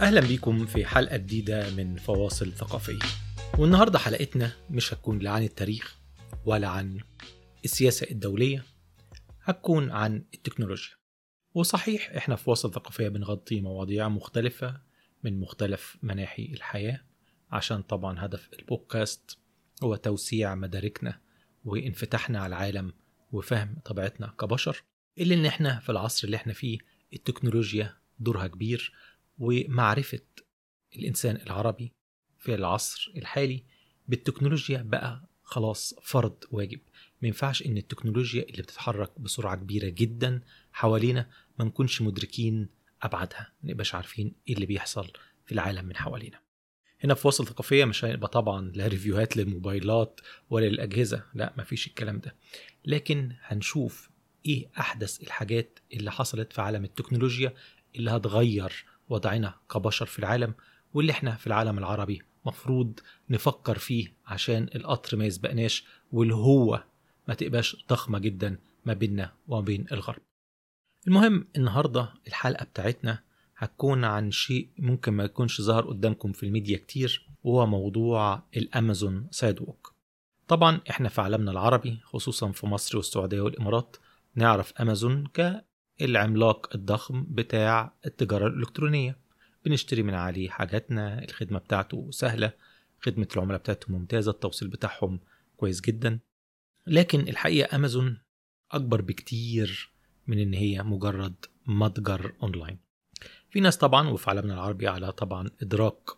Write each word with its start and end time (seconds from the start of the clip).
أهلا 0.00 0.20
بيكم 0.20 0.66
في 0.66 0.84
حلقة 0.86 1.16
جديدة 1.16 1.70
من 1.70 1.96
فواصل 1.96 2.52
ثقافية. 2.52 2.98
والنهاردة 3.58 3.98
حلقتنا 3.98 4.52
مش 4.70 4.94
هتكون 4.94 5.18
لا 5.18 5.30
عن 5.30 5.42
التاريخ 5.42 5.96
ولا 6.44 6.68
عن 6.68 7.00
السياسة 7.64 8.06
الدولية 8.10 8.64
هتكون 9.42 9.90
عن 9.90 10.24
التكنولوجيا. 10.34 10.94
وصحيح 11.54 12.10
إحنا 12.16 12.36
في 12.36 12.44
فواصل 12.44 12.72
ثقافية 12.74 13.08
بنغطي 13.08 13.60
مواضيع 13.60 14.08
مختلفة 14.08 14.80
من 15.24 15.40
مختلف 15.40 15.96
مناحي 16.02 16.44
الحياة 16.44 17.00
عشان 17.50 17.82
طبعا 17.82 18.24
هدف 18.24 18.48
البودكاست 18.58 19.38
هو 19.82 19.96
توسيع 19.96 20.54
مداركنا 20.54 21.20
وانفتاحنا 21.64 22.38
على 22.40 22.56
العالم 22.56 22.92
وفهم 23.32 23.76
طبيعتنا 23.84 24.34
كبشر 24.40 24.82
إلا 25.18 25.34
إن 25.34 25.46
إحنا 25.46 25.80
في 25.80 25.92
العصر 25.92 26.26
اللي 26.26 26.36
إحنا 26.36 26.52
فيه 26.52 26.78
التكنولوجيا 27.12 27.96
دورها 28.18 28.46
كبير 28.46 28.92
ومعرفة 29.38 30.20
الإنسان 30.96 31.36
العربي 31.36 31.92
في 32.38 32.54
العصر 32.54 33.12
الحالي 33.16 33.64
بالتكنولوجيا 34.08 34.82
بقى 34.82 35.28
خلاص 35.42 35.94
فرض 36.02 36.44
واجب. 36.50 36.80
ما 37.22 37.28
ينفعش 37.28 37.62
إن 37.66 37.76
التكنولوجيا 37.76 38.42
اللي 38.42 38.62
بتتحرك 38.62 39.20
بسرعة 39.20 39.56
كبيرة 39.56 39.88
جدا 39.88 40.40
حوالينا 40.72 41.30
ما 41.58 41.64
نكونش 41.64 42.02
مدركين 42.02 42.68
أبعادها 43.02 43.52
ما 43.62 43.70
نبقاش 43.70 43.94
عارفين 43.94 44.34
إيه 44.48 44.54
اللي 44.54 44.66
بيحصل 44.66 45.12
في 45.46 45.52
العالم 45.52 45.84
من 45.84 45.96
حوالينا. 45.96 46.40
هنا 47.04 47.14
في 47.14 47.26
وصل 47.28 47.46
ثقافية 47.46 47.84
مش 47.84 48.04
هيبقى 48.04 48.28
طبعا 48.28 48.72
لا 48.74 48.86
ريفيوهات 48.86 49.36
للموبايلات 49.36 50.20
ولا 50.50 50.66
للأجهزة 50.66 51.22
لا 51.34 51.54
مفيش 51.58 51.86
الكلام 51.86 52.18
ده. 52.18 52.36
لكن 52.84 53.32
هنشوف 53.42 54.10
إيه 54.46 54.70
أحدث 54.80 55.22
الحاجات 55.22 55.78
اللي 55.92 56.12
حصلت 56.12 56.52
في 56.52 56.60
عالم 56.62 56.84
التكنولوجيا 56.84 57.54
اللي 57.96 58.10
هتغير 58.10 58.84
وضعنا 59.08 59.54
كبشر 59.70 60.06
في 60.06 60.18
العالم 60.18 60.54
واللي 60.94 61.12
إحنا 61.12 61.34
في 61.34 61.46
العالم 61.46 61.78
العربي 61.78 62.22
مفروض 62.46 63.00
نفكر 63.30 63.78
فيه 63.78 64.12
عشان 64.26 64.68
القطر 64.74 65.16
ما 65.16 65.24
يسبقناش 65.24 65.84
والهوة 66.12 66.84
ما 67.28 67.34
تبقاش 67.34 67.84
ضخمة 67.88 68.18
جدا 68.18 68.58
ما 68.84 68.92
بيننا 68.94 69.32
وما 69.48 69.60
بين 69.60 69.86
الغرب. 69.92 70.22
المهم 71.08 71.46
النهاردة 71.56 72.08
الحلقة 72.26 72.64
بتاعتنا 72.64 73.22
هتكون 73.56 74.04
عن 74.04 74.30
شيء 74.30 74.68
ممكن 74.78 75.12
ما 75.12 75.24
يكونش 75.24 75.60
ظهر 75.60 75.86
قدامكم 75.88 76.32
في 76.32 76.46
الميديا 76.46 76.78
كتير 76.78 77.28
وهو 77.44 77.66
موضوع 77.66 78.42
الأمازون 78.56 79.26
سايد 79.30 79.60
ووك 79.60 79.94
طبعا 80.48 80.80
إحنا 80.90 81.08
في 81.08 81.20
عالمنا 81.20 81.50
العربي 81.50 82.00
خصوصا 82.04 82.52
في 82.52 82.66
مصر 82.66 82.96
والسعودية 82.96 83.40
والإمارات 83.40 83.96
نعرف 84.34 84.72
أمازون 84.72 85.24
كالعملاق 85.98 86.74
الضخم 86.74 87.26
بتاع 87.28 87.92
التجارة 88.06 88.46
الإلكترونية. 88.46 89.16
بنشتري 89.64 90.02
من 90.02 90.14
عليه 90.14 90.48
حاجاتنا 90.48 91.24
الخدمة 91.24 91.58
بتاعته 91.58 92.10
سهلة 92.10 92.52
خدمة 93.00 93.28
العملاء 93.36 93.58
بتاعته 93.58 93.92
ممتازة 93.92 94.30
التوصيل 94.30 94.68
بتاعهم 94.68 95.20
كويس 95.56 95.80
جدا. 95.80 96.18
لكن 96.86 97.20
الحقيقة 97.20 97.76
أمازون 97.76 98.18
أكبر 98.72 99.00
بكتير 99.00 99.92
من 100.26 100.38
إن 100.38 100.54
هي 100.54 100.82
مجرد 100.82 101.34
متجر 101.66 102.32
أونلاين. 102.42 102.78
في 103.50 103.60
ناس 103.60 103.76
طبعا 103.76 104.08
وفي 104.08 104.30
عالمنا 104.30 104.54
العربي 104.54 104.88
على 104.88 105.12
طبعا 105.12 105.50
إدراك 105.62 106.10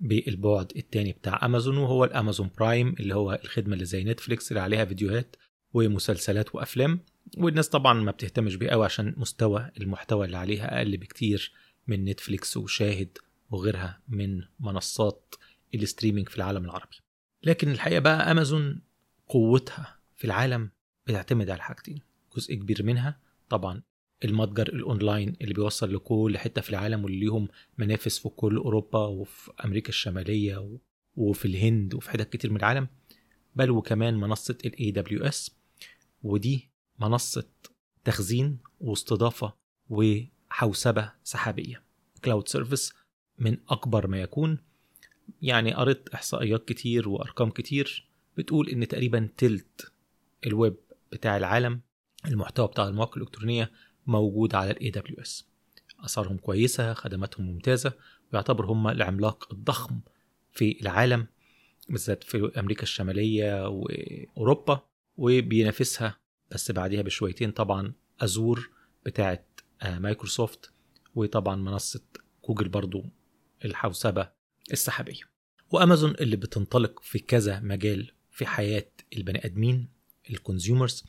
بالبعد 0.00 0.72
التاني 0.76 1.12
بتاع 1.12 1.40
أمازون 1.44 1.76
وهو 1.76 2.04
الأمازون 2.04 2.50
برايم 2.58 2.94
اللي 3.00 3.14
هو 3.14 3.40
الخدمة 3.44 3.74
اللي 3.74 3.84
زي 3.84 4.04
نتفليكس 4.04 4.52
اللي 4.52 4.60
عليها 4.60 4.84
فيديوهات 4.84 5.36
ومسلسلات 5.74 6.54
وأفلام. 6.54 7.00
والناس 7.38 7.68
طبعا 7.68 7.92
ما 7.94 8.10
بتهتمش 8.10 8.56
بيه 8.56 8.68
قوي 8.70 8.84
عشان 8.84 9.14
مستوى 9.16 9.70
المحتوى 9.80 10.26
اللي 10.26 10.36
عليها 10.36 10.78
أقل 10.78 10.96
بكتير 10.96 11.52
من 11.86 12.04
نتفليكس 12.04 12.56
وشاهد 12.56 13.18
وغيرها 13.50 14.00
من 14.08 14.42
منصات 14.60 15.34
ال 15.74 15.79
streaming 15.79 16.28
في 16.28 16.36
العالم 16.36 16.64
العربي. 16.64 16.96
لكن 17.42 17.70
الحقيقة 17.70 17.98
بقى 18.00 18.30
أمازون 18.30 18.80
قوتها 19.28 19.98
في 20.16 20.24
العالم 20.24 20.70
بتعتمد 21.06 21.50
على 21.50 21.62
حاجتين 21.62 22.00
جزء 22.36 22.54
كبير 22.54 22.82
منها 22.82 23.20
طبعا 23.48 23.82
المتجر 24.24 24.68
الأونلاين 24.68 25.36
اللي 25.40 25.54
بيوصل 25.54 25.94
لكل 25.94 26.38
حتة 26.38 26.60
في 26.62 26.70
العالم 26.70 27.04
واللي 27.04 27.20
ليهم 27.20 27.48
منافس 27.78 28.18
في 28.18 28.28
كل 28.28 28.56
أوروبا 28.56 28.98
وفي 29.06 29.50
أمريكا 29.64 29.88
الشمالية 29.88 30.78
وفي 31.16 31.44
الهند 31.44 31.94
وفي 31.94 32.10
حتت 32.10 32.32
كتير 32.32 32.50
من 32.50 32.56
العالم 32.56 32.88
بل 33.56 33.70
وكمان 33.70 34.14
منصة 34.14 34.58
ال 34.64 34.90
AWS 34.90 35.50
ودي 36.22 36.70
منصة 36.98 37.48
تخزين 38.04 38.58
واستضافة 38.80 39.54
وحوسبة 39.90 41.12
سحابية. 41.24 41.82
cloud 42.24 42.48
service 42.48 42.92
من 43.38 43.56
أكبر 43.68 44.06
ما 44.06 44.20
يكون. 44.20 44.58
يعني 45.42 45.74
قريت 45.74 46.08
إحصائيات 46.08 46.64
كتير 46.68 47.08
وأرقام 47.08 47.50
كتير 47.50 48.08
بتقول 48.38 48.68
إن 48.68 48.88
تقريبا 48.88 49.28
تلت 49.36 49.92
الويب 50.46 50.76
بتاع 51.12 51.36
العالم 51.36 51.80
المحتوى 52.26 52.66
بتاع 52.68 52.88
المواقع 52.88 53.16
الإلكترونية 53.16 53.70
موجود 54.06 54.54
على 54.54 54.70
ال 54.70 54.92
AWS 54.92 55.44
أسعارهم 56.04 56.36
كويسة 56.36 56.94
خدماتهم 56.94 57.46
ممتازة 57.46 57.92
ويعتبر 58.32 58.66
هم 58.66 58.88
العملاق 58.88 59.52
الضخم 59.52 60.00
في 60.52 60.80
العالم 60.82 61.26
بالذات 61.88 62.24
في 62.24 62.52
أمريكا 62.58 62.82
الشمالية 62.82 63.68
وأوروبا 63.68 64.80
وبينافسها 65.16 66.16
بس 66.52 66.70
بعديها 66.70 67.02
بشويتين 67.02 67.50
طبعا 67.50 67.92
Azure 68.20 68.70
بتاعه 69.06 69.44
مايكروسوفت 69.84 70.70
وطبعا 71.14 71.56
منصة 71.56 72.00
جوجل 72.48 72.68
برضو 72.68 73.04
الحوسبة 73.64 74.30
السحابية. 74.72 75.20
وأمازون 75.70 76.10
اللي 76.10 76.36
بتنطلق 76.36 77.02
في 77.02 77.18
كذا 77.18 77.60
مجال 77.60 78.12
في 78.30 78.46
حياة 78.46 78.90
البني 79.16 79.44
آدمين 79.44 79.88
ال 80.30 80.37
consumers 80.37 81.04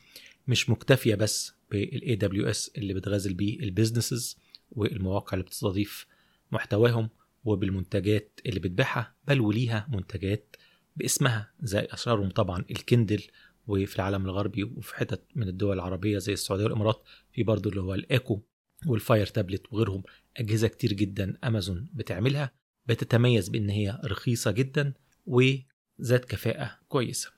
مش 0.48 0.70
مكتفية 0.70 1.14
بس 1.14 1.52
بال 1.70 2.16
AWS 2.16 2.70
اللي 2.76 2.94
بتغازل 2.94 3.34
بيه 3.34 3.60
ال 3.60 3.67
businesses 3.67 4.38
والمواقع 4.70 5.32
اللي 5.34 5.44
بتستضيف 5.44 6.06
محتواهم 6.52 7.08
وبالمنتجات 7.44 8.40
اللي 8.46 8.60
بتبيعها 8.60 9.14
بل 9.28 9.40
وليها 9.40 9.88
منتجات 9.90 10.56
باسمها 10.96 11.52
زي 11.62 11.80
اشهرهم 11.90 12.30
طبعا 12.30 12.64
الكندل 12.70 13.22
وفي 13.66 13.96
العالم 13.96 14.24
الغربي 14.24 14.64
وفي 14.64 14.94
حتت 14.94 15.22
من 15.34 15.48
الدول 15.48 15.74
العربية 15.76 16.18
زي 16.18 16.32
السعودية 16.32 16.64
والإمارات 16.64 17.02
في 17.32 17.42
برضه 17.42 17.70
اللي 17.70 17.80
هو 17.80 17.94
الإيكو 17.94 18.42
وال 18.86 18.99
Fire 18.99 19.26
Tablet 19.26 19.72
وغيرهم. 19.72 20.02
أجهزة 20.36 20.68
كتير 20.68 20.92
جدا 20.92 21.38
أمازون 21.44 21.88
بتعملها 21.92 22.52
بتتميز 22.86 23.48
بإن 23.48 23.70
هي 23.70 24.00
رخيصة 24.04 24.50
جدا 24.50 24.94
وذات 25.26 26.24
كفاءة 26.24 26.78
كويسة. 26.88 27.30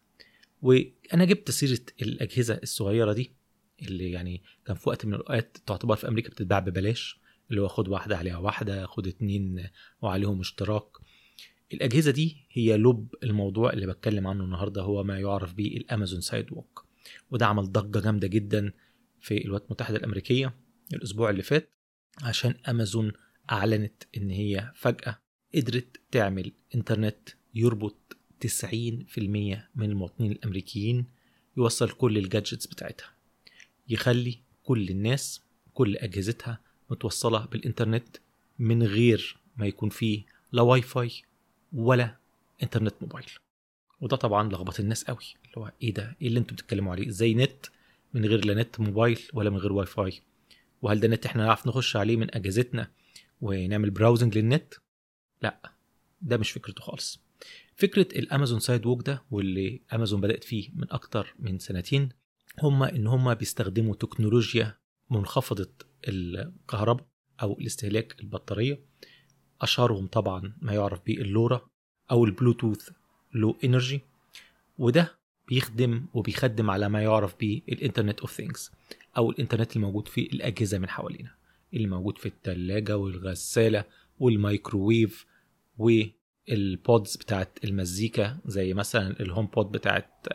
وأنا 0.62 1.24
جبت 1.24 1.50
سيرة 1.50 1.80
الأجهزة 2.02 2.60
الصغيرة 2.62 3.12
دي 3.12 3.32
اللي 3.82 4.10
يعني 4.10 4.42
كان 4.66 4.76
في 4.76 4.88
وقت 4.88 5.06
من 5.06 5.14
الأوقات 5.14 5.56
تعتبر 5.66 5.96
في 5.96 6.08
أمريكا 6.08 6.30
بتتباع 6.30 6.58
ببلاش 6.58 7.20
اللي 7.50 7.60
هو 7.60 7.68
خد 7.68 7.88
واحدة 7.88 8.16
عليها 8.16 8.36
واحدة 8.36 8.86
خد 8.86 9.06
اتنين 9.06 9.68
وعليهم 10.02 10.40
اشتراك. 10.40 10.88
الأجهزة 11.72 12.10
دي 12.10 12.36
هي 12.50 12.76
لب 12.76 13.14
الموضوع 13.22 13.72
اللي 13.72 13.86
بتكلم 13.86 14.26
عنه 14.26 14.44
النهاردة 14.44 14.82
هو 14.82 15.02
ما 15.04 15.18
يعرف 15.18 15.54
به 15.54 15.66
الأمازون 15.66 16.20
سايد 16.20 16.52
ووك 16.52 16.86
وده 17.30 17.46
عمل 17.46 17.72
ضجة 17.72 18.00
جامدة 18.00 18.28
جدا 18.28 18.72
في 19.20 19.44
الولايات 19.44 19.64
المتحدة 19.66 19.96
الأمريكية 19.96 20.54
الأسبوع 20.94 21.30
اللي 21.30 21.42
فات 21.42 21.70
عشان 22.22 22.54
أمازون 22.68 23.12
أعلنت 23.52 24.02
إن 24.16 24.30
هي 24.30 24.72
فجأة 24.74 25.18
قدرت 25.54 26.00
تعمل 26.10 26.52
إنترنت 26.74 27.28
يربط 27.54 28.16
90% 28.46 28.48
من 29.74 29.90
المواطنين 29.90 30.32
الأمريكيين 30.32 31.06
يوصل 31.56 31.90
كل 31.90 32.18
ال 32.18 32.24
gadgets 32.24 32.66
بتاعتها 32.66 33.14
يخلي 33.88 34.38
كل 34.62 34.88
الناس 34.88 35.42
كل 35.74 35.96
أجهزتها 35.96 36.60
متوصلة 36.90 37.46
بالإنترنت 37.46 38.16
من 38.58 38.82
غير 38.82 39.36
ما 39.56 39.66
يكون 39.66 39.88
فيه 39.88 40.24
لا 40.52 40.62
واي 40.62 40.82
فاي 40.82 41.10
ولا 41.72 42.16
انترنت 42.62 42.94
موبايل 43.00 43.26
وده 44.00 44.16
طبعا 44.16 44.48
لخبط 44.48 44.80
الناس 44.80 45.04
قوي 45.04 45.24
اللي 45.44 45.54
هو 45.58 45.72
إيه 45.82 45.94
ده؟ 45.94 46.16
إيه 46.22 46.28
اللي 46.28 46.38
أنتوا 46.38 46.56
بتتكلموا 46.56 46.92
عليه؟ 46.92 47.08
إزاي 47.08 47.34
نت 47.34 47.66
من 48.14 48.24
غير 48.26 48.44
لا 48.44 48.54
نت 48.54 48.80
موبايل 48.80 49.20
ولا 49.32 49.50
من 49.50 49.56
غير 49.56 49.72
واي 49.72 49.86
فاي 49.86 50.22
وهل 50.82 51.00
ده 51.00 51.08
نت 51.08 51.26
إحنا 51.26 51.44
نعرف 51.46 51.66
نخش 51.66 51.96
عليه 51.96 52.16
من 52.16 52.34
اجهزتنا 52.34 52.90
ونعمل 53.40 53.90
browsing 53.90 54.38
للنت؟ 54.38 54.74
لا 55.42 55.72
ده 56.20 56.36
مش 56.36 56.50
فكرته 56.50 56.82
خالص. 56.82 57.20
فكرة 57.76 58.18
الامازون 58.18 58.60
Sidewalk 58.60 59.06
ده 59.06 59.22
واللي 59.30 59.80
امازون 59.92 60.20
بدأت 60.20 60.44
فيه 60.44 60.70
من 60.74 60.92
أكتر 60.92 61.34
من 61.38 61.58
سنتين 61.58 62.08
هما 62.62 62.96
إن 62.96 63.06
هما 63.06 63.34
بيستخدموا 63.34 63.94
تكنولوجيا 63.94 64.74
منخفضة 65.10 65.70
الكهرباء 66.08 67.06
أو 67.42 67.52
الاستهلاك 67.60 68.20
البطارية 68.20 68.80
أشهرهم 69.62 70.06
طبعا 70.06 70.52
ما 70.62 70.72
يعرف 70.72 71.00
بال 71.06 71.24
LoRa 71.24 71.60
أو 72.10 72.24
ال 72.24 72.31
Bluetooth 72.31 72.88
Low 73.34 73.56
Energy 73.64 74.00
وده 74.78 75.14
بيخدم 75.48 76.06
وبيخدم 76.14 76.70
على 76.70 76.88
ما 76.88 77.02
يعرف 77.02 77.34
بال 77.40 77.56
Internet 77.56 78.20
of 78.20 78.32
Things 78.32 78.70
أو 79.16 79.30
الانترنت 79.30 79.76
الموجود 79.76 80.08
في 80.08 80.20
الأجهزة 80.20 80.78
من 80.78 80.88
حوالينا 80.88 81.34
اللي 81.74 81.88
موجود 81.88 82.18
في 82.18 82.26
الثلاجه 82.26 82.96
والغسالة 82.96 83.84
والمايكروويف 84.20 85.26
وال 85.78 86.24
pods 86.24 87.16
بتاعت 87.16 87.58
المزيكا 87.64 88.38
زي 88.46 88.74
مثلا 88.74 89.20
ال 89.20 89.46
HomePod 89.46 89.72
بتاعت 89.72 90.26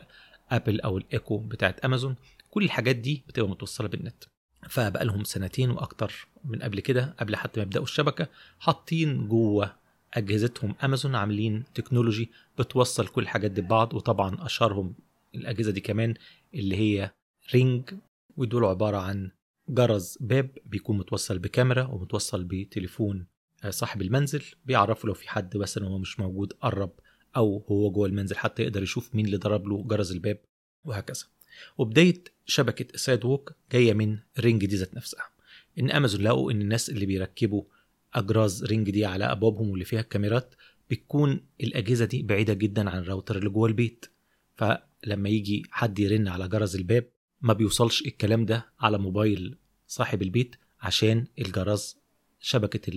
ابل 0.49 0.81
أو 0.81 0.97
الايكو 0.97 1.37
بتاعت 1.37 1.79
امازون 1.79 2.15
كل 2.51 2.63
الحاجات 2.63 2.95
دي 2.95 3.23
بتبقى 3.27 3.49
متوصلة 3.49 3.87
بالنت. 3.87 4.23
فبقى 4.69 5.05
لهم 5.05 5.23
سنتين 5.23 5.69
وأكتر 5.71 6.27
من 6.45 6.61
قبل 6.61 6.79
كده 6.79 7.15
قبل 7.19 7.35
حتى 7.35 7.59
ما 7.59 7.63
يبدأوا 7.63 7.83
الشبكة 7.83 8.27
حاطين 8.59 9.27
جوه 9.27 9.75
أجهزتهم 10.13 10.75
امازون 10.83 11.15
عاملين 11.15 11.63
technology 11.73 12.31
بتوصل 12.59 13.07
كل 13.07 13.21
الحاجات 13.21 13.51
دي 13.51 13.61
ببعض 13.61 13.93
وطبعا 13.93 14.45
أشهرهم 14.45 14.93
الأجهزة 15.35 15.71
دي 15.71 15.81
كمان 15.81 16.13
اللي 16.53 16.75
هي 16.77 17.11
Ring 17.53 17.93
ودول 18.37 18.65
عبارة 18.65 18.97
عن 18.97 19.31
جرس 19.69 20.17
باب 20.21 20.49
بيكون 20.65 20.97
متوصل 20.97 21.39
بكاميرا 21.39 21.83
ومتوصل 21.83 22.43
بتليفون 22.43 23.25
صاحب 23.69 24.01
المنزل 24.01 24.43
بيعرفه 24.65 25.07
لو 25.07 25.13
في 25.13 25.29
حد 25.29 25.57
مثلا 25.57 25.87
هو 25.87 25.97
مش 25.97 26.19
موجود 26.19 26.53
قرب 26.53 26.91
أو 27.37 27.63
هو 27.69 27.91
جوه 27.91 28.07
المنزل 28.07 28.35
حتى 28.37 28.63
يقدر 28.63 28.83
يشوف 28.83 29.15
مين 29.15 29.25
اللي 29.25 29.37
ضرب 29.37 29.67
له 29.67 29.83
جرس 29.83 30.11
الباب 30.11 30.37
وهكذا. 30.85 31.23
وبداية 31.77 32.23
شبكة 32.51 32.97
Sidewalk 32.97 33.53
جاية 33.71 33.93
من 33.93 34.17
Ring 34.39 34.65
دي 34.65 34.75
ذات 34.75 34.95
نفسها. 34.95 35.29
إن 35.79 35.91
أمازون 35.91 36.21
لقوا 36.21 36.51
إن 36.51 36.61
الناس 36.61 36.89
اللي 36.89 37.05
بيركبوا 37.05 37.63
أجراس 38.13 38.63
Ring 38.65 38.89
دي 38.89 39.05
على 39.05 39.25
أبوابهم 39.25 39.69
واللي 39.69 39.85
فيها 39.85 39.99
الكاميرات 39.99 40.55
بتكون 40.89 41.41
الأجهزة 41.61 42.05
دي 42.05 42.23
بعيدة 42.23 42.53
جدا 42.53 42.89
عن 42.89 42.99
الراوتر 42.99 43.37
اللي 43.37 43.49
جوه 43.49 43.67
البيت. 43.67 44.05
فلما 44.55 45.29
يجي 45.29 45.63
حد 45.71 45.99
يرن 45.99 46.27
على 46.27 46.47
جرس 46.47 46.75
الباب 46.75 47.07
ما 47.41 47.53
بيوصلش 47.53 48.01
الكلام 48.01 48.45
ده 48.45 48.65
على 48.79 48.97
موبايل 48.97 49.57
صاحب 49.87 50.21
البيت 50.21 50.55
عشان 50.81 51.27
الجرس 51.39 51.97
شبكة 52.39 52.91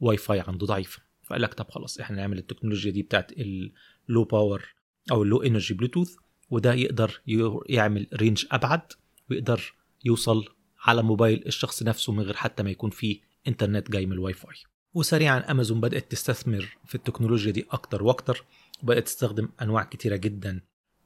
الواي 0.00 0.16
فاي 0.16 0.40
عنده 0.40 0.66
ضعيفه 0.66 1.02
فقال 1.22 1.42
لك 1.42 1.54
طب 1.54 1.70
خلاص 1.70 2.00
إحنا 2.00 2.16
نعمل 2.16 2.38
التكنولوجيا 2.38 2.90
دي 2.90 3.02
بتاعت 3.02 3.32
ال 3.32 3.55
low 3.55 4.24
power 4.24 4.74
أو 5.10 5.22
ال 5.22 5.27
low 5.27 5.42
energy 5.42 5.74
Bluetooth 5.74 6.16
وده 6.50 6.74
يقدر 6.74 7.20
يعمل 7.68 8.06
range 8.14 8.46
أبعد 8.52 8.92
ويقدر 9.30 9.74
يوصل 10.04 10.44
على 10.84 11.02
موبايل 11.02 11.46
الشخص 11.46 11.82
نفسه 11.82 12.12
من 12.12 12.22
غير 12.22 12.34
حتى 12.34 12.62
ما 12.62 12.70
يكون 12.70 12.90
فيه 12.90 13.20
انترنت 13.48 13.90
جاي 13.90 14.06
من 14.06 14.12
الواي 14.12 14.32
فاي 14.32 14.54
وسريعا 14.94 15.38
أمازون 15.50 15.80
بدأت 15.80 16.10
تستثمر 16.10 16.76
في 16.84 16.94
التكنولوجيا 16.94 17.52
دي 17.52 17.66
أكتر 17.70 18.02
وأكتر 18.02 18.44
وبدأت 18.82 19.04
تستخدم 19.06 19.48
أنواع 19.62 19.84
كتيرة 19.84 20.16
جدا 20.16 20.60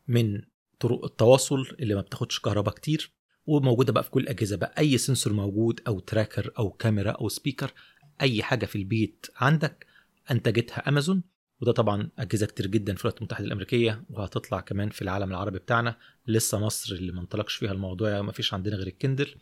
من 0.08 0.42
طرق 0.80 1.04
التواصل 1.04 1.66
اللي 1.80 1.94
ما 1.94 2.00
بتاخدش 2.00 2.40
كهرباء 2.40 2.74
كتير 2.74 3.10
وموجودة 3.46 3.92
بقى 3.92 4.02
في 4.04 4.10
كل 4.10 4.20
الأجهزة. 4.20 4.56
بقى 4.56 4.74
أي 4.78 4.98
sensor 4.98 5.32
موجود 5.32 5.80
أو 5.86 6.00
tracker 6.00 6.50
أو 6.58 6.70
كاميرا 6.70 7.10
أو 7.10 7.28
speaker 7.28 7.72
أي 8.20 8.42
حاجة 8.42 8.66
في 8.66 8.76
البيت 8.76 9.26
عندك 9.36 9.86
أنتجتها 10.30 10.88
أمازون. 10.88 11.22
وده 11.60 11.72
طبعا 11.72 12.08
أجهزة 12.18 12.46
كتير 12.46 12.66
جدا 12.66 12.94
في 12.94 13.00
الولايات 13.04 13.18
المتحدة 13.18 13.46
الأمريكية 13.46 14.04
وهتطلع 14.10 14.60
كمان 14.60 14.90
في 14.90 15.02
العالم 15.02 15.30
العربي 15.30 15.58
بتاعنا. 15.58 15.96
لسه 16.26 16.58
مصر 16.58 16.94
اللي 16.94 17.12
ما 17.12 17.20
انطلقش 17.20 17.54
فيها 17.54 17.72
الموضوع 17.72 18.22
ما 18.22 18.32
فيش 18.32 18.54
عندنا 18.54 18.76
غير 18.76 18.86
ال 18.86 18.92
Kindle. 18.92 19.34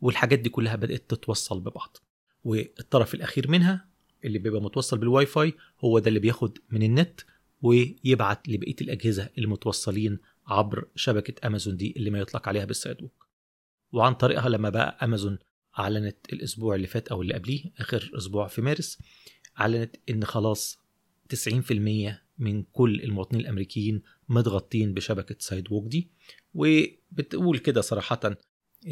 والحاجات 0.00 0.38
دي 0.38 0.48
كلها 0.48 0.76
بدأت 0.76 1.10
تتوصل 1.10 1.60
ببعض. 1.60 1.96
والطرف 2.44 3.14
الأخير 3.14 3.50
منها 3.50 3.88
اللي 4.24 4.38
بيبقى 4.38 4.62
متوصل 4.62 4.98
بالواي 4.98 5.26
فاي 5.26 5.54
هو 5.84 5.98
ده 5.98 6.08
اللي 6.08 6.20
بياخد 6.20 6.58
من 6.70 6.82
النت 6.82 7.20
ويبعت 7.62 8.48
لبقية 8.48 8.76
الأجهزة 8.80 9.28
المتوصلين 9.38 10.18
عبر 10.46 10.88
شبكة 10.94 11.46
أمازون 11.46 11.76
دي 11.76 11.94
اللي 11.96 12.10
ما 12.10 12.18
يطلق 12.18 12.48
عليها 12.48 12.64
بال 12.64 13.02
Sidewalk 13.02 13.26
وعن 13.92 14.14
طريقها 14.14 14.48
لما 14.48 14.70
بقى 14.70 14.98
أمازون 15.02 15.38
أعلنت 15.78 16.16
الأسبوع 16.32 16.74
اللي 16.74 16.86
فات 16.86 17.08
أو 17.08 17.22
اللي 17.22 17.34
قبليه 17.34 17.64
آخر 17.78 18.10
أسبوع 18.16 18.46
في 18.46 18.62
مارس 18.62 18.98
أعلنت 19.60 19.96
إن 20.10 20.24
خلاص 20.24 20.78
90% 21.34 22.22
من 22.38 22.62
كل 22.62 23.00
المواطنين 23.00 23.40
الأمريكيين 23.42 24.02
متغطين 24.28 24.94
بشبكة 24.94 25.36
Sidewalk 25.38 25.86
دي. 25.86 26.10
وبتقول 26.54 27.58
كده 27.58 27.80
صراحة 27.80 28.20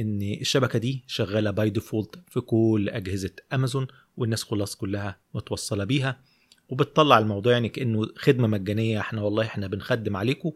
إن 0.00 0.22
الشبكة 0.40 0.78
دي 0.78 1.04
شغالة 1.06 1.50
by 1.50 1.70
default 1.70 2.18
في 2.28 2.40
كل 2.40 2.88
أجهزة 2.92 3.30
أمازون 3.52 3.86
والناس 4.16 4.42
خلاص 4.42 4.76
كلها 4.76 5.20
متوصلة 5.34 5.84
بيها. 5.84 6.20
وبتطلع 6.68 7.18
الموضوع 7.18 7.52
يعني 7.52 7.68
كأنه 7.68 8.06
خدمة 8.16 8.48
مجانية. 8.48 9.00
إحنا 9.00 9.22
والله 9.22 9.44
إحنا 9.44 9.66
بنخدم 9.66 10.16
عليكم. 10.16 10.52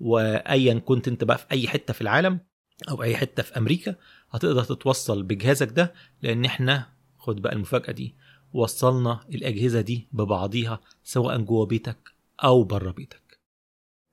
وايا 0.00 0.74
كنت 0.74 1.08
أنت 1.08 1.24
بقى 1.24 1.38
في 1.38 1.44
أي 1.52 1.68
حتة 1.68 1.92
في 1.94 2.00
العالم 2.00 2.40
أو 2.88 3.02
أي 3.02 3.16
حتة 3.16 3.42
في 3.42 3.56
أمريكا 3.58 3.94
هتقدر 4.30 4.64
تتوصل 4.64 5.22
بجهازك 5.22 5.68
ده. 5.68 5.94
لأن 6.22 6.44
إحنا 6.44 6.86
خد 7.18 7.42
بقى 7.42 7.52
المفاجأة 7.52 7.92
دي. 7.92 8.14
وصلنا 8.52 9.20
الأجهزة 9.34 9.80
دي 9.80 10.08
ببعضيها 10.12 10.80
سواء 11.04 11.38
جوه 11.38 11.66
بيتك 11.66 11.98
أو 12.44 12.64
بره 12.64 12.90
بيتك. 12.90 13.38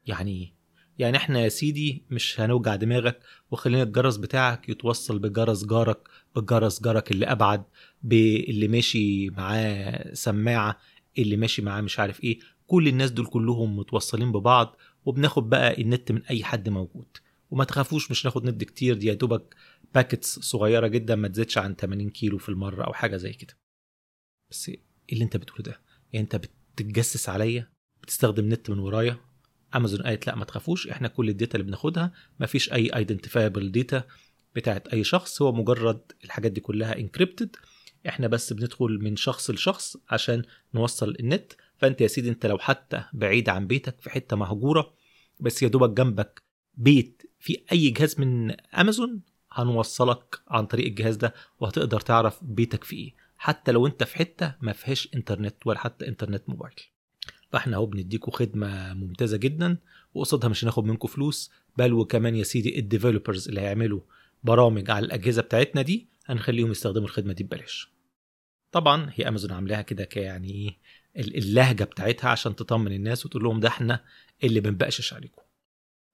يعني 0.05 0.53
يعني 0.99 1.17
إحنا 1.17 1.39
يا 1.39 1.49
سيدي 1.49 2.03
مش 2.11 2.39
هنوجع 2.39 2.75
دماغك 2.75 3.19
وخلينا 3.51 3.83
الجرس 3.83 4.17
بتاعك 4.17 4.69
يتوصل 4.69 5.19
بجرس 5.19 5.65
جارك 5.65 6.07
بجرس 6.35 6.83
جارك 6.83 7.11
اللي 7.11 7.25
أبعد 7.25 7.63
باللي 8.03 8.67
ماشي 8.67 9.29
معاه 9.29 10.13
سماعة 10.13 10.77
اللي 11.17 11.37
ماشي 11.37 11.61
معاه 11.61 11.81
مش 11.81 11.99
عارف 11.99 12.23
إيه. 12.23 12.39
كل 12.67 12.87
الناس 12.87 13.11
دول 13.11 13.25
كلهم 13.25 13.77
متوصلين 13.77 14.31
ببعض 14.31 14.77
وبناخد 15.05 15.49
بقى 15.49 15.81
النت 15.81 16.11
من 16.11 16.23
أي 16.23 16.43
حد 16.43 16.69
موجود. 16.69 17.07
وما 17.51 17.63
تخافوش 17.63 18.11
مش 18.11 18.25
ناخد 18.25 18.45
نت 18.45 18.63
كتير 18.63 18.95
دي 18.95 19.07
يا 19.07 19.13
دوبك 19.13 19.55
باكتس 19.95 20.39
صغيرة 20.39 20.87
جدا 20.87 21.15
ما 21.15 21.27
تزيدش 21.27 21.57
عن 21.57 21.75
80 21.75 22.09
كيلو 22.09 22.37
في 22.37 22.49
المرة 22.49 22.83
أو 22.83 22.93
حاجة 22.93 23.17
زي 23.17 23.33
كده. 23.33 23.53
بس 24.51 24.69
إيه 24.69 24.79
اللي 25.13 25.23
أنت 25.23 25.37
بتقوله 25.37 25.63
ده؟ 25.63 25.81
يعني 26.13 26.23
أنت 26.23 26.35
بتتجسس 26.75 27.29
عليا؟ 27.29 27.69
بتستخدم 28.03 28.53
نت 28.53 28.69
من 28.69 28.79
ورايا؟ 28.79 29.17
امازون 29.75 30.01
قالت 30.01 30.27
لا 30.27 30.35
ما 30.35 30.45
تخافوش 30.45 30.87
إحنا 30.87 31.07
كل 31.07 31.29
ال 31.29 31.34
data 31.34 31.55
اللي 31.57 31.67
بناخدها 31.67 32.13
ما 32.39 32.45
فيش 32.45 32.73
أي 32.73 32.95
identifiable 32.95 33.71
data 33.71 34.03
بتاعت 34.55 34.87
أي 34.87 35.03
شخص 35.03 35.41
هو 35.41 35.51
مجرد 35.51 36.11
الحاجات 36.23 36.51
دي 36.51 36.61
كلها 36.61 36.97
encrypted 36.99 37.55
إحنا 38.07 38.27
بس 38.27 38.53
بندخل 38.53 38.99
من 39.01 39.15
شخص 39.15 39.49
لشخص 39.49 39.97
عشان 40.09 40.43
نوصل 40.73 41.15
النت. 41.19 41.53
فأنت 41.77 42.01
يا 42.01 42.07
سيدي 42.07 42.29
أنت 42.29 42.45
لو 42.45 42.57
حتى 42.57 43.03
بعيد 43.13 43.49
عن 43.49 43.67
بيتك 43.67 44.01
في 44.01 44.09
حتة 44.09 44.35
مهجورة 44.35 44.93
بس 45.39 45.63
يا 45.63 45.67
دوبك 45.67 45.89
جنبك 45.89 46.41
بيت 46.77 47.21
في 47.39 47.63
أي 47.71 47.89
جهاز 47.89 48.19
من 48.19 48.51
امازون 48.75 49.21
هنوصلك 49.51 50.39
عن 50.47 50.65
طريق 50.65 50.85
الجهاز 50.85 51.15
ده 51.15 51.33
وهتقدر 51.59 51.99
تعرف 51.99 52.43
بيتك 52.43 52.83
في 52.83 52.95
إيه. 52.95 53.13
حتى 53.37 53.71
لو 53.71 53.87
انت 53.87 54.03
في 54.03 54.15
حتة 54.15 54.55
ما 54.61 54.73
فيهاش 54.73 55.09
انترنت 55.15 55.55
ولا 55.65 55.79
حتى 55.79 56.07
انترنت 56.07 56.49
موبايل. 56.49 56.75
فاحنا 57.51 57.77
اهو 57.77 57.85
بنديكوا 57.85 58.33
خدمة 58.33 58.93
ممتازة 58.93 59.37
جدا 59.37 59.77
وقصادها 60.13 60.49
مش 60.49 60.63
هناخد 60.63 60.85
منكم 60.85 61.07
فلوس 61.07 61.51
بل 61.77 61.93
وكمان 61.93 62.35
يا 62.35 62.43
سيدي 62.43 62.79
ال 62.79 62.85
developers 62.85 63.47
اللي 63.47 63.61
هيعملوا 63.61 64.01
برامج 64.43 64.91
على 64.91 65.05
الأجهزة 65.05 65.41
بتاعتنا 65.41 65.81
دي 65.81 66.07
هنخليهم 66.25 66.71
يستخدموا 66.71 67.05
الخدمة 67.07 67.33
دي 67.33 67.43
ببلاش. 67.43 67.89
طبعا 68.71 69.11
هي 69.13 69.27
أمازون 69.27 69.51
عاملاها 69.51 69.81
كده 69.81 70.03
يعني 70.05 70.77
اللهجة 71.17 71.83
بتاعتها 71.83 72.29
عشان 72.29 72.55
تطمن 72.55 72.91
الناس 72.91 73.25
وتقول 73.25 73.43
لهم 73.43 73.59
ده 73.59 73.67
إحنا 73.67 74.03
اللي 74.43 74.59
بنبقشش 74.59 75.13
عليكم. 75.13 75.41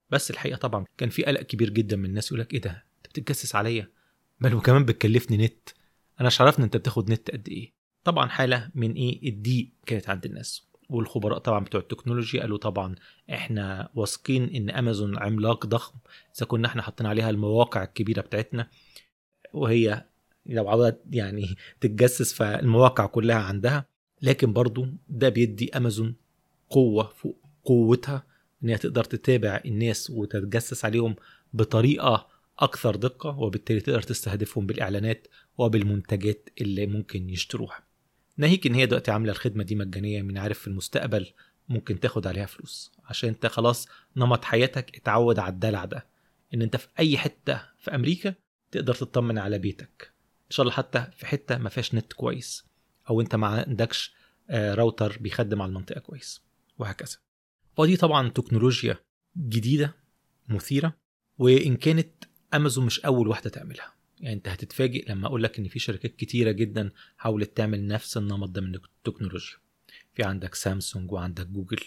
بس 0.10 0.32
الحقيقة 0.32 0.58
طبعا 0.58 0.86
كان 0.98 1.10
في 1.10 1.24
قلق 1.24 1.42
كبير 1.42 1.70
جدا 1.70 1.96
من 1.96 2.06
الناس 2.06 2.28
يقول 2.28 2.40
لك 2.40 2.54
إيه 2.54 2.62
ده؟ 2.62 2.70
أنت 2.98 3.08
بتتجسس 3.10 3.56
عليا؟ 3.56 3.88
بل 4.40 4.56
وكمان 4.56 4.86
بتكلفني 4.86 5.38
نت. 5.38 5.70
أنا 6.22 6.30
عرفنا 6.40 6.66
أنت 6.66 6.78
بتاخد 6.78 7.12
نت 7.12 7.32
قد 7.32 7.50
إيه. 7.50 7.74
طبعا 8.04 8.30
حالة 8.30 8.70
من 8.76 8.94
إيه 8.94 9.30
الضيق 9.30 9.70
كانت 9.86 10.10
عند 10.10 10.26
الناس. 10.26 10.68
والخبراء 10.90 11.38
طبعا 11.38 11.60
بتوع 11.60 11.82
التكنولوجيا 11.82 12.42
قالوا 12.42 12.58
طبعا 12.58 12.96
إحنا 13.30 13.90
واثقين 13.96 14.56
إن 14.56 14.70
أمازون 14.70 15.18
عملاق 15.18 15.66
ضخم. 15.66 15.94
إذا 16.38 16.46
كنا 16.46 16.68
إحنا 16.68 16.82
حاطين 16.82 17.08
عليها 17.08 17.30
المواقع 17.30 17.84
الكبيرة 17.84 18.22
بتاعتنا 18.22 18.68
وهي 19.54 20.06
لو 20.46 20.70
عاوزة 20.70 20.98
يعني 21.12 21.56
تتجسس 21.82 22.34
فالمواقع 22.34 23.06
كلها 23.06 23.36
عندها. 23.36 23.86
لكن 24.22 24.54
برضو 24.54 24.88
ده 25.10 25.30
بيدي 25.30 25.78
أمازون 25.78 26.16
قوة 26.70 27.04
فوق 27.04 27.38
قوتها 27.64 28.24
إن 28.64 28.70
هي 28.70 28.78
تقدر 28.78 29.04
تتابع 29.04 29.62
الناس 29.66 30.10
وتتجسس 30.10 30.86
عليهم 30.86 31.16
بطريقة 31.54 32.28
أكثر 32.60 32.96
دقة 32.96 33.40
وبالتالي 33.40 33.80
تقدر 33.80 34.02
تستهدفهم 34.02 34.66
بالإعلانات 34.66 35.28
وبالمنتجات 35.58 36.50
اللي 36.62 36.88
ممكن 36.88 37.30
يشتروها. 37.30 37.84
ناهيك 38.38 38.68
إن 38.68 38.76
هي 38.76 38.86
دلوقتي 38.86 39.12
عاملة 39.12 39.32
الخدمة 39.32 39.64
دي 39.64 39.76
مجانية 39.76 40.22
من 40.22 40.38
عارف 40.38 40.60
في 40.60 40.68
المستقبل 40.68 41.34
ممكن 41.70 42.00
تاخد 42.00 42.28
عليها 42.28 42.46
فلوس. 42.46 42.92
عشان 43.06 43.30
أنت 43.30 43.46
خلاص 43.46 43.88
نمط 44.16 44.46
حياتك 44.46 44.96
اتعود 44.96 45.40
على 45.40 45.54
الدلع 45.54 45.86
ده. 45.86 46.08
إن 46.54 46.62
أنت 46.62 46.76
في 46.76 46.88
أي 47.00 47.18
حتة 47.18 47.62
في 47.80 47.96
أمريكا 47.96 48.34
تقدر 48.72 48.96
تطمن 48.96 49.38
على 49.38 49.60
بيتك. 49.60 50.14
إن 50.46 50.52
شاء 50.52 50.64
الله 50.64 50.74
حتى 50.74 51.08
في 51.16 51.26
حتة 51.26 51.58
ما 51.58 51.70
فيهاش 51.70 51.96
نت 51.96 52.14
كويس 52.14 52.66
أو 53.10 53.22
أنت 53.22 53.36
ما 53.36 53.48
عندكش 53.48 54.14
راوتر 54.52 55.18
بيخدم 55.20 55.62
على 55.62 55.70
المنطقة 55.70 56.00
كويس 56.00 56.42
وهكذا. 56.78 57.18
فدي 57.78 57.98
طبعا 57.98 58.30
تكنولوجيا 58.30 58.98
جديدة 59.38 59.96
مثيرة 60.50 60.98
وإن 61.38 61.76
كانت 61.76 62.24
أمازون 62.54 62.86
مش 62.86 63.00
أول 63.00 63.28
واحدة 63.28 63.50
تعملها. 63.50 63.94
يعني 64.22 64.36
انت 64.36 64.48
هتتفاجئ 64.48 65.12
لما 65.12 65.28
أقول 65.28 65.44
لك 65.44 65.60
ان 65.60 65.68
في 65.68 65.80
شركات 65.80 66.16
كتيرة 66.16 66.52
جدا 66.52 66.92
حاولت 67.18 67.58
تعمل 67.58 67.88
نفس 67.88 68.18
النمط 68.18 68.50
ده 68.50 68.62
من 68.62 68.76
التكنولوجيا. 68.76 69.58
في 70.14 70.24
عندك 70.24 70.56
سامسونج 70.56 71.12
وعندك 71.12 71.48
جوجل 71.48 71.80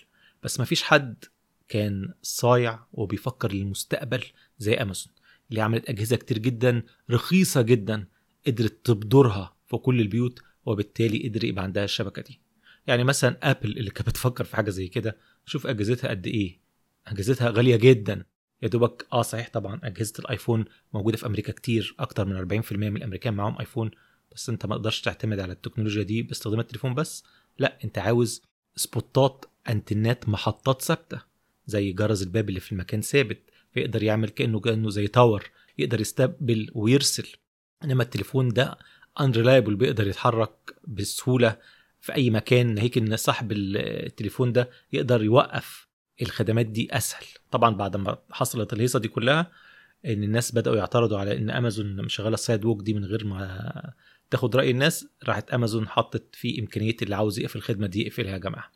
بس 0.43 0.59
ما 0.61 0.65
فيش 0.67 0.83
حد 0.83 1.25
كان 1.69 2.13
صايع 2.23 2.87
وبيفكر 2.93 3.53
للمستقبل 3.53 4.25
زي 4.59 4.75
أمازون 4.75 5.13
اللي 5.51 5.61
عملت 5.63 5.91
أجهزة 5.91 6.17
كتير 6.17 6.39
جدا 6.39 6.83
رخيصة 7.11 7.63
جدا 7.63 8.07
قدرت 8.47 8.87
تبدرها 8.87 9.57
في 9.67 9.77
كل 9.77 10.01
البيوت 10.01 10.41
وبالتالي 10.67 11.29
قدر 11.29 11.45
يبقى 11.45 11.65
عندها 11.65 11.85
الشبكة 11.85 12.23
دي. 12.23 12.41
يعني 12.87 13.05
مثلا 13.05 13.51
ابل 13.51 13.79
اللي 13.79 13.91
كانت 13.91 14.09
بتفكر 14.09 14.45
في 14.45 14.57
حاجة 14.57 14.71
زي 14.71 14.89
كده 14.89 15.17
شوف 15.47 15.67
أجهزتها 15.67 16.11
قد 16.11 16.27
إيه. 16.27 16.59
أجهزتها 17.07 17.51
غالية 17.51 17.77
جدا. 17.77 18.25
يا 18.65 18.69
دوبك 18.69 19.07
آه 19.13 19.23
صحيح 19.23 19.51
طبعا 19.53 19.81
أجهزة 19.85 20.13
الآيفون 20.19 20.65
موجودة 20.95 21.17
في 21.17 21.27
أمريكا 21.27 21.53
كتير 21.53 21.95
أكتر 21.99 22.25
من 22.25 22.63
40% 22.63 22.73
من 22.73 22.97
الأمريكان 22.97 23.35
معاهم 23.35 23.59
آيفون 23.59 23.91
بس 24.35 24.49
أنت 24.49 24.67
ما 24.67 24.77
تقدرش 24.77 25.01
تعتمد 25.01 25.41
على 25.41 25.53
التكنولوجيا 25.53 26.03
دي 26.03 26.23
باستخدام 26.23 26.61
التليفون 26.61 26.95
بس 26.95 27.25
لا 27.59 27.79
أنت 27.85 27.99
عاوز 27.99 28.43
spotات 28.77 29.45
antennaات 29.69 30.29
محطات 30.29 30.83
ثابتة 30.83 31.21
زي 31.67 31.93
جرس 31.93 32.23
الباب 32.23 32.49
اللي 32.49 32.61
في 32.61 32.73
المكان 32.73 33.01
ثابت 33.01 33.39
فيقدر 33.75 34.03
يعمل 34.03 34.29
كأنه 34.29 34.61
كأنه 34.61 34.91
زي 34.91 35.07
tower 35.07 35.51
يقدر 35.79 36.01
يستقبل 36.01 36.71
ويرسل. 36.75 37.29
إنما 37.85 38.03
التليفون 38.03 38.49
ده 38.49 38.79
unreliable 39.21 39.75
بيقدر 39.75 40.09
يتحرك 40.09 40.75
بسهولة 40.89 41.57
في 42.01 42.15
أي 42.15 42.31
مكان 42.31 42.75
ناهيك 42.75 42.99
إن 42.99 43.17
صاحب 43.17 43.53
التليفون 43.53 44.53
ده 44.53 44.71
يقدر 44.93 45.23
يوقف 45.25 45.84
الخدمات 46.23 46.67
دي 46.67 46.97
أسهل. 46.97 47.27
طبعا 47.51 47.75
بعد 47.75 47.97
ما 47.97 48.19
حصلت 48.31 48.73
الهيصة 48.73 48.99
دي 48.99 49.09
كلها 49.09 49.51
إن 50.07 50.23
الناس 50.25 50.55
بدأوا 50.55 50.77
يعترضوا 50.77 51.19
على 51.19 51.37
إن 51.37 51.51
أمازون 51.51 52.05
مشغله 52.05 52.35
ال 52.35 52.65
Sidewalk 52.65 52.83
دي 52.83 52.95
من 52.95 53.05
غير 53.05 53.27
ما 53.27 53.93
تاخد 54.31 54.57
رأي 54.57 54.71
الناس 54.71 55.07
راحت 55.25 55.51
أمازون 55.51 55.89
حطت 55.89 56.37
في 56.37 56.61
إمكانية 56.61 56.97
اللي 57.03 57.17
عاوز 57.17 57.39
يقفل 57.39 57.59
الخدمة 57.59 57.87
دي 57.87 58.07
يقفلها 58.07 58.33
يا 58.33 58.39
جماعة. 58.39 58.73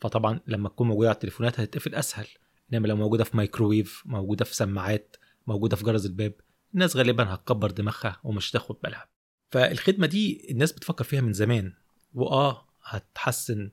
فطبعا 0.00 0.40
لما 0.46 0.68
تكون 0.68 0.88
موجودة 0.88 1.08
على 1.08 1.14
التليفونات 1.14 1.60
هتتقفل 1.60 1.94
أسهل. 1.94 2.26
إنما 2.72 2.86
لو 2.86 2.96
موجودة 2.96 3.24
في 3.24 3.36
مايكروويف 3.36 4.02
موجودة 4.06 4.44
في 4.44 4.54
سماعات 4.56 5.16
موجودة 5.46 5.76
في 5.76 5.84
جرس 5.84 6.06
الباب 6.06 6.32
الناس 6.74 6.96
غالبا 6.96 7.34
هتكبر 7.34 7.70
دماغها 7.70 8.20
ومش 8.24 8.50
تاخد 8.50 8.76
بالها. 8.82 9.08
فالخدمة 9.50 10.06
دي 10.06 10.46
الناس 10.50 10.72
بتفكر 10.72 11.04
فيها 11.04 11.20
من 11.20 11.32
زمان. 11.32 11.72
وآه 12.14 12.66
هتحسن 12.82 13.70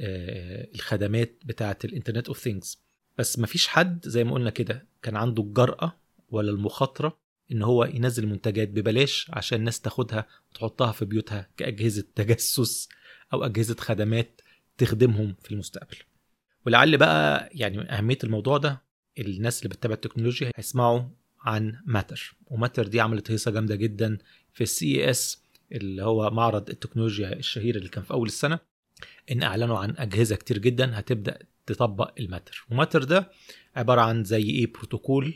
الخدمات 0.00 1.42
بتاعه 1.44 1.78
ال 1.84 1.89
Internet 1.89 2.28
of 2.28 2.38
Things 2.38 2.78
بس 3.18 3.38
مفيش 3.38 3.68
حد 3.68 4.08
زي 4.08 4.24
ما 4.24 4.34
قلنا 4.34 4.50
كده 4.50 4.86
كان 5.02 5.16
عنده 5.16 5.42
الجرأة 5.42 5.96
ولا 6.30 6.50
المخاطرة 6.50 7.18
إن 7.52 7.62
هو 7.62 7.84
ينزل 7.84 8.26
منتجات 8.26 8.68
ببلاش 8.68 9.30
عشان 9.32 9.58
الناس 9.58 9.80
تاخدها 9.80 10.26
وتحطها 10.50 10.92
في 10.92 11.04
بيوتها 11.04 11.48
كأجهزة 11.56 12.04
تجسس 12.14 12.88
أو 13.32 13.44
أجهزة 13.44 13.76
خدمات 13.78 14.40
تخدمهم 14.78 15.34
في 15.42 15.52
المستقبل. 15.52 15.96
ولعل 16.66 16.96
بقى 16.96 17.48
يعني 17.52 17.78
من 17.78 17.90
أهمية 17.90 18.18
الموضوع 18.24 18.56
ده 18.58 18.82
الناس 19.18 19.58
اللي 19.58 19.68
بتتابع 19.68 19.94
التكنولوجيا 19.94 20.50
هيسمعوا 20.56 21.02
عن 21.40 21.76
Matter 21.86 22.34
و 22.46 22.52
Matter 22.52 22.86
دي 22.86 23.00
عملت 23.00 23.30
هيصة 23.30 23.50
جامدة 23.50 23.74
جدا 23.76 24.18
في 24.52 24.60
ال 24.60 25.10
CES 25.10 25.42
اللي 25.72 26.02
هو 26.02 26.30
معرض 26.30 26.70
التكنولوجيا 26.70 27.32
الشهير 27.32 27.76
اللي 27.76 27.88
كان 27.88 28.04
في 28.04 28.10
أول 28.10 28.26
السنة. 28.28 28.58
إن 29.32 29.42
أعلنوا 29.42 29.78
عن 29.78 29.94
أجهزة 29.98 30.36
كتير 30.36 30.58
جدا 30.58 30.98
هتبدأ 30.98 31.38
تطبق 31.66 32.12
ال 32.18 32.24
Matter. 32.24 32.66
و 32.70 32.75
Matter 32.75 33.04
ده 33.04 33.30
عبارة 33.76 34.00
عن 34.00 34.24
زي 34.24 34.42
إيه 34.42 34.72
بروتوكول 34.72 35.34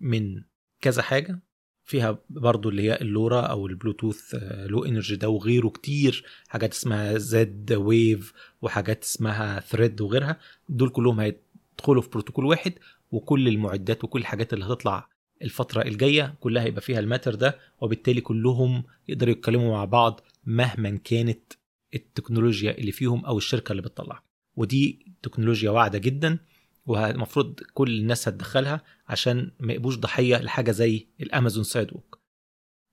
من 0.00 0.42
كذا 0.80 1.02
حاجة. 1.02 1.40
فيها 1.84 2.18
برضو 2.30 2.68
اللي 2.68 2.82
هي 2.82 2.98
ال 3.00 3.08
LoRa 3.08 3.40
أو 3.40 3.66
ال 3.66 3.73
Bluetooth 3.73 4.34
Low 4.42 4.84
Energy 4.84 5.16
ده 5.16 5.28
وغيره 5.28 5.68
كتير. 5.68 6.24
حاجات 6.48 6.72
اسمها 6.72 7.18
Z-Wave 7.18 8.32
وحاجات 8.62 9.04
اسمها 9.04 9.60
Thread 9.60 10.00
وغيرها. 10.00 10.38
دول 10.68 10.88
كلهم 10.88 11.20
هيدخلوا 11.20 12.02
في 12.02 12.08
بروتوكول 12.10 12.44
واحد 12.44 12.72
وكل 13.10 13.48
المعدات 13.48 14.04
وكل 14.04 14.20
الحاجات 14.20 14.52
اللي 14.52 14.64
هتطلع 14.64 15.08
الفترة 15.42 15.82
الجاية 15.82 16.34
كلها 16.40 16.62
هيبقى 16.62 16.80
فيها 16.82 16.98
ال 16.98 17.03
Matter 17.03 17.34
ده. 17.34 17.58
وبالتالي 17.80 18.20
كلهم 18.20 18.84
يقدروا 19.08 19.32
يتكلموا 19.32 19.72
مع 19.72 19.84
بعض 19.84 20.20
مهما 20.46 20.90
كانت 21.04 21.52
التكنولوجيا 21.94 22.78
اللي 22.78 22.92
فيهم 22.92 23.24
أو 23.24 23.38
الشركة 23.38 23.72
اللي 23.72 23.82
بتطلعها 23.82 24.24
ودي 24.56 25.14
تكنولوجيا 25.22 25.70
واعدة 25.70 25.98
جدا 25.98 26.38
والمفروض 26.86 27.60
كل 27.74 27.98
الناس 28.00 28.28
هتدخلها 28.28 28.82
عشان 29.08 29.50
ما 29.60 29.72
يبقوش 29.72 29.96
ضحية 29.96 30.36
لحاجة 30.36 30.70
زي 30.70 31.06
الأمازون 31.20 31.64
Sidewalk 31.64 32.18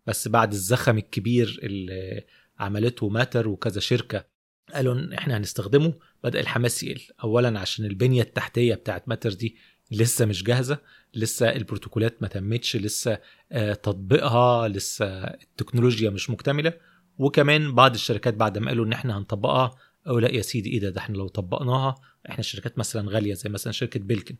بس 0.07 0.27
بعد 0.27 0.51
الزخم 0.53 0.97
الكبير 0.97 1.59
اللي 1.63 2.23
عملته 2.59 3.09
Matter 3.09 3.47
وكذا 3.47 3.79
شركة 3.79 4.25
قالوا 4.73 4.93
إن 4.93 5.13
إحنا 5.13 5.37
هنستخدمه. 5.37 5.93
بدأ 6.23 6.39
الحماس 6.39 6.83
يقل. 6.83 7.01
اولا 7.23 7.59
عشان 7.59 7.85
البنية 7.85 8.21
التحتية 8.21 8.75
بتاعت 8.75 9.09
Matter 9.09 9.33
دي 9.33 9.57
لسه 9.91 10.25
مش 10.25 10.43
جاهزة. 10.43 10.77
لسه 11.13 11.49
البروتوكولات 11.49 12.21
ما 12.21 12.27
تمتش. 12.27 12.75
لسه 12.75 13.19
آه، 13.51 13.73
تطبيقها 13.73 14.67
لسه 14.67 15.05
التكنولوجيا 15.23 16.09
مش 16.09 16.29
مكتملة. 16.29 16.73
وكمان 17.17 17.75
بعض 17.75 17.93
الشركات 17.93 18.33
بعد 18.33 18.57
ما 18.57 18.67
قالوا 18.67 18.85
إن 18.85 18.93
إحنا 18.93 19.17
هنطبقها 19.17 19.75
أو 20.07 20.19
لا 20.19 20.31
يا 20.31 20.41
سيدي 20.41 20.69
إيه 20.69 20.79
ده؟ 20.79 20.89
ده 20.89 21.01
إحنا 21.01 21.17
لو 21.17 21.27
طبقناها 21.27 21.95
إحنا 22.29 22.43
شركات 22.43 22.77
مثلا 22.79 23.09
غالية 23.11 23.33
زي 23.33 23.49
مثلا 23.49 23.73
شركة 23.73 23.99
Belkin. 23.99 24.35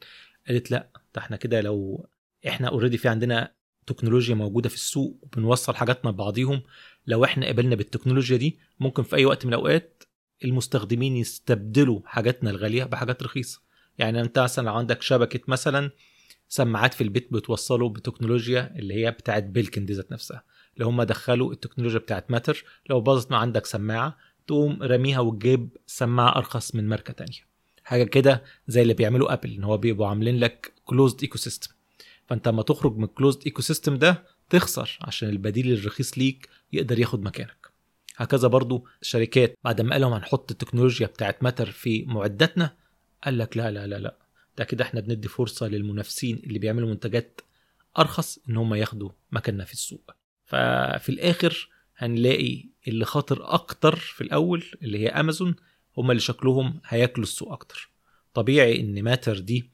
قالت 0.48 0.72
لا 0.72 0.90
ده 1.16 1.22
إحنا 1.22 1.38
كده 1.38 1.62
لو 1.62 2.08
إحنا 2.48 2.68
already 2.68 2.98
في 2.98 3.08
عندنا 3.08 3.52
تكنولوجيا 3.88 4.36
موجودة 4.36 4.70
في 4.70 4.76
السوق 4.76 5.20
وبنوصل 5.22 5.76
حاجاتنا 5.76 6.12
ببعضيهم 6.12 6.62
لو 7.08 7.24
إحنا 7.26 7.48
قبلنا 7.48 7.76
بالتكنولوجيا 7.76 8.38
دي 8.38 8.60
ممكن 8.80 9.04
في 9.04 9.16
أي 9.16 9.26
وقت 9.26 9.46
من 9.46 9.54
الأوقات 9.54 10.04
المستخدمين 10.44 11.16
يستبدلوا 11.18 12.00
حاجاتنا 12.06 12.50
الغالية 12.50 12.84
بحاجات 12.84 13.24
رخيصة. 13.24 13.62
يعني 13.98 14.22
أنت 14.22 14.40
مثلا 14.40 14.66
لو 14.66 14.74
عندك 14.74 15.02
شبكة 15.02 15.40
مثلا 15.48 15.92
سماعات 16.48 16.94
في 16.94 17.02
البيت 17.02 17.34
بتوصله 17.34 17.90
بتكنولوجيا 17.90 18.74
اللي 18.76 18.94
هي 18.94 19.12
بتاعت 19.12 19.44
Belkin 19.44 19.86
دي 19.86 19.94
ذات 19.94 20.12
نفسها. 20.12 20.44
اللي 20.76 20.86
هم 20.86 21.04
دخلوا 21.04 21.52
التكنولوجيا 21.54 22.00
بتاعت 22.00 22.32
Matter 22.32 22.64
لو 22.90 23.02
باظت 23.02 23.32
ما 23.32 23.38
عندك 23.38 23.66
سماعة 23.66 24.18
تقوم 24.48 24.84
رميها 24.84 25.20
وتجيب 25.20 25.78
سماعة 25.88 26.38
أرخص 26.38 26.76
من 26.76 26.88
ماركة 26.88 27.14
تانية. 27.14 27.56
حاجة 27.84 28.04
كده 28.04 28.44
زي 28.68 28.82
اللي 28.82 28.94
بيعملوا 28.94 29.34
أبل 29.34 29.54
إن 29.54 29.64
هو 29.64 29.78
بيبقوا 29.78 30.08
عاملين 30.08 30.40
لك 30.40 30.74
closed 30.86 31.22
ecosystem 31.22 31.72
فأنت 32.28 32.48
لما 32.48 32.62
تخرج 32.64 32.98
من 32.98 33.04
ال 33.04 33.42
closed 33.46 33.62
ecosystem 33.62 33.96
ده 33.96 34.24
تخسر 34.50 34.98
عشان 35.02 35.30
البديل 35.30 35.74
الرخيص 35.74 36.18
ليك 36.18 36.50
يقدر 36.74 37.00
ياخد 37.00 37.24
مكانك. 37.24 37.68
هكذا 38.18 38.48
برضو 38.48 38.88
الشركات 39.02 39.58
بعد 39.64 39.82
ما 39.82 39.92
قالوا 39.92 40.18
هنحط 40.18 40.52
التكنولوجيا 40.52 41.08
بتاعت 41.08 41.44
Matter 41.44 41.72
في 41.72 42.04
معداتنا 42.08 42.76
قال 43.24 43.38
لك 43.38 43.58
لا 43.58 43.72
لا 43.72 43.88
لا 43.88 43.96
لا. 44.00 44.18
ده 44.58 44.64
كده 44.64 44.84
إحنا 44.84 45.00
بندي 45.00 45.28
فرصة 45.28 45.68
للمنافسين 45.68 46.42
اللي 46.44 46.60
بيعملوا 46.60 46.90
منتجات 46.90 47.42
أرخص 48.00 48.40
إن 48.50 48.58
هم 48.58 48.74
ياخدوا 48.74 49.10
مكاننا 49.32 49.66
في 49.66 49.74
السوق. 49.74 50.12
ففي 50.46 51.10
الآخر 51.10 51.70
هنلاقي 51.98 52.64
اللي 52.88 53.06
خاطر 53.06 53.54
أكتر 53.54 53.96
في 53.96 54.22
الأول 54.22 54.64
اللي 54.84 55.00
هي 55.00 55.10
أمازون 55.10 55.56
هم 55.98 56.12
اللي 56.12 56.22
شكلهم 56.22 56.80
هياكلوا 56.88 57.24
السوق 57.24 57.52
أكتر. 57.52 57.90
طبيعي 58.34 58.80
إن 58.80 59.04
Matter 59.04 59.40
دي 59.40 59.70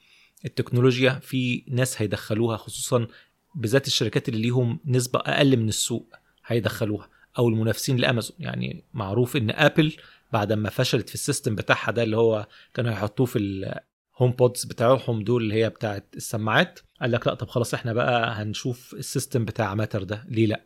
التكنولوجيا 0.46 1.20
في 1.24 1.63
ناس 1.68 2.01
هيدخلوها 2.01 2.58
خصوصا 2.58 3.08
بالذات 3.56 3.88
الشركات 3.88 4.30
اللي 4.30 4.42
ليهم 4.42 4.80
نسبة 4.86 5.20
أقل 5.20 5.58
من 5.58 5.70
السوق 5.70 6.16
هيدخلوها 6.46 7.10
أو 7.38 7.50
المنافسين 7.50 7.98
لأمازون. 7.98 8.38
يعني 8.40 8.84
معروف 8.94 9.38
إن 9.38 9.50
أبل 9.51 9.94
بعد 10.34 10.54
ما 10.54 10.70
فشلت 10.70 11.10
في 11.10 11.16
ال 11.16 11.21
system 11.21 11.56
بتاعها 11.56 11.92
ده 11.92 12.04
اللي 12.04 12.18
هو 12.18 12.48
كانوا 12.74 12.92
هيحطوه 12.92 13.25
في 13.25 13.80
HomePods 14.18 14.66
بتاعهم 14.66 15.24
دول 15.24 15.44
اللي 15.44 15.56
هي 15.56 15.70
بتاعت 15.70 16.13
السماعات 16.16 16.80
قال 17.01 17.12
لك 17.12 17.27
لا 17.27 17.34
طب 17.34 17.50
خلاص 17.50 17.74
إحنا 17.74 17.93
بقى 17.93 18.31
هنشوف 18.34 18.93
ال 18.94 19.01
system 19.01 19.46
بتاع 19.46 19.75
Matter 19.75 20.04
ده 20.03 20.25
ليه 20.29 20.46
لا؟ 20.46 20.63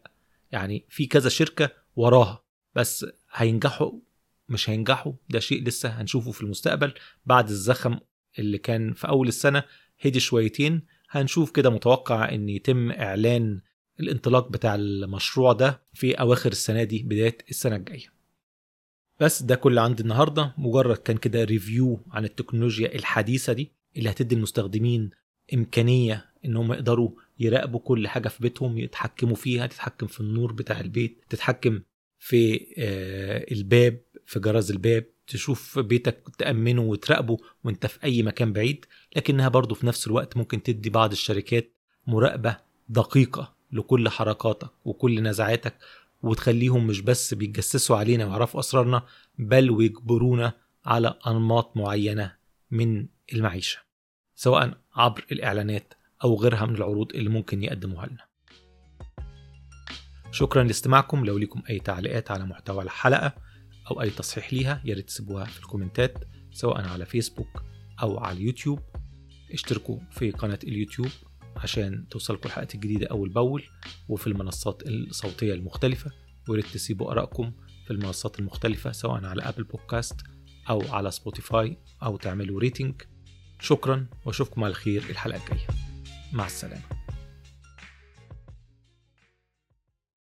يعني 0.51 0.85
في 0.89 1.05
كذا 1.05 1.29
شركة 1.29 1.69
وراها 1.95 2.43
بس 2.75 3.05
هينجحوا 3.33 3.91
مش 4.49 4.69
هينجحوا 4.69 5.13
ده 5.29 5.39
شيء 5.39 5.63
لسه 5.63 5.89
هنشوفه 5.89 6.31
في 6.31 6.41
المستقبل. 6.41 6.93
بعد 7.25 7.49
الزخم 7.49 7.99
اللي 8.39 8.57
كان 8.57 8.93
في 8.93 9.07
أول 9.07 9.27
السنة 9.27 9.63
هدي 10.05 10.19
شويتين 10.19 10.81
هنشوف 11.09 11.51
كده 11.51 11.69
متوقع 11.69 12.29
إن 12.29 12.49
يتم 12.49 12.91
إعلان 12.91 13.61
الانطلاق 13.99 14.49
بتاع 14.51 14.75
المشروع 14.75 15.53
ده 15.53 15.81
في 15.93 16.13
أواخر 16.13 16.51
السنة 16.51 16.83
دي 16.83 17.03
بداية 17.03 17.37
السنة 17.49 17.75
الجاية. 17.75 18.13
بس 19.19 19.43
ده 19.43 19.55
كل 19.55 19.79
عندي 19.79 20.03
النهارده. 20.03 20.53
مجرد 20.57 20.97
كان 20.97 21.17
كده 21.17 21.43
ريفيو 21.43 21.99
عن 22.11 22.25
التكنولوجيا 22.25 22.95
الحديثة 22.95 23.53
دي 23.53 23.71
اللي 23.97 24.09
هتدي 24.09 24.35
المستخدمين 24.35 25.09
إمكانية 25.53 26.25
إن 26.45 26.55
هم 26.57 26.73
يقدروا 26.73 27.11
يراقبوا 27.39 27.79
كل 27.79 28.07
حاجة 28.07 28.27
في 28.27 28.41
بيتهم 28.41 28.77
يتحكموا 28.77 29.35
فيها 29.35 29.67
تتحكم 29.67 30.07
في 30.07 30.19
النور 30.19 30.51
بتاع 30.53 30.79
البيت 30.79 31.23
تتحكم 31.29 31.79
في 32.19 32.67
آه، 32.77 33.45
الباب 33.51 34.01
في 34.25 34.39
جرس 34.39 34.71
الباب 34.71 35.05
تشوف 35.27 35.79
بيتك 35.79 36.23
تأمنه 36.37 36.81
وتراقبه 36.81 37.37
وأنت 37.63 37.85
في 37.85 38.03
أي 38.03 38.23
مكان 38.23 38.53
بعيد 38.53 38.85
لكنها 39.15 39.47
برضو 39.47 39.75
في 39.75 39.85
نفس 39.85 40.07
الوقت 40.07 40.37
ممكن 40.37 40.63
تدي 40.63 40.89
بعض 40.89 41.11
الشركات 41.11 41.71
مراقبة 42.07 42.57
دقيقة 42.89 43.55
لكل 43.71 44.09
حركاتك 44.09 44.69
وكل 44.85 45.23
نزعاتك 45.23 45.75
وتخليهم 46.23 46.87
مش 46.87 47.01
بس 47.01 47.33
بيتجسسوا 47.33 47.97
علينا 47.97 48.25
ويعرفوا 48.25 48.59
أسرارنا 48.59 49.05
بل 49.39 49.71
ويجبرونا 49.71 50.53
على 50.85 51.19
أنماط 51.27 51.77
معينة 51.77 52.35
من 52.71 53.05
المعيشة. 53.33 53.79
سواء 54.35 54.77
عبر 54.95 55.25
الإعلانات 55.31 55.93
أو 56.23 56.35
غيرها 56.35 56.65
من 56.65 56.75
العروض 56.75 57.11
اللي 57.15 57.29
ممكن 57.29 57.63
يقدموها 57.63 58.07
لنا. 58.07 58.25
شكرا 60.31 60.63
لاستماعكم. 60.63 61.25
لو 61.25 61.37
لكم 61.37 61.61
أي 61.69 61.79
تعليقات 61.79 62.31
على 62.31 62.45
محتوى 62.45 62.83
الحلقة 62.83 63.35
أو 63.91 64.01
أي 64.01 64.09
تصحيح 64.09 64.53
ليها 64.53 64.81
يا 64.85 64.95
ريت 64.95 65.07
تسيبوها 65.07 65.45
في 65.45 65.59
الكومنتات 65.59 66.17
سواء 66.51 66.87
على 66.87 67.05
فيسبوك 67.05 67.63
أو 68.01 68.19
على 68.19 68.37
اليوتيوب. 68.37 68.79
اشتركوا 69.51 69.99
في 70.11 70.31
قناة 70.31 70.59
اليوتيوب 70.63 71.09
عشان 71.55 72.07
توصلكم 72.09 72.41
الحلقات 72.45 72.75
الجديدة 72.75 73.07
أول 73.07 73.29
بأول 73.29 73.63
وفي 74.09 74.27
المنصات 74.27 74.81
الصوتية 74.87 75.53
المختلفة. 75.53 76.11
وياريت 76.49 76.65
تسيبوا 76.65 77.11
آرائكم 77.11 77.51
في 77.85 77.91
المنصات 77.91 78.39
المختلفة 78.39 78.91
سواء 78.91 79.25
على 79.25 79.41
أبل 79.41 79.63
بودكاست 79.63 80.21
أو 80.69 80.81
على 80.89 81.11
سبوتيفاي 81.11 81.77
أو 82.03 82.17
تعملوا 82.17 82.59
rating 82.59 83.01
شكرا 83.59 84.05
وأشوفكم 84.25 84.63
على 84.63 84.73
خير 84.73 85.03
الحلقة 85.09 85.37
الجاية. 85.37 85.67
مع 86.33 86.45
السلامة. 86.45 87.04